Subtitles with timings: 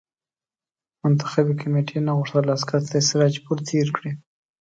[1.01, 4.11] منتخبي کمېټې نه غوښتل عسکر تر سراج پور تېر کړي.